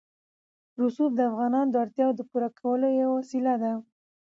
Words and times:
رسوب 0.81 1.11
د 1.15 1.19
افغانانو 1.29 1.71
د 1.71 1.75
اړتیاوو 1.83 2.17
د 2.17 2.21
پوره 2.29 2.49
کولو 2.59 2.87
یوه 3.01 3.13
وسیله 3.19 3.53
ده. 3.63 3.73